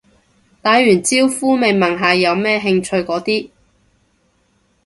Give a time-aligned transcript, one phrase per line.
[0.63, 3.51] 打完招呼咪問下有咩興趣嗰啲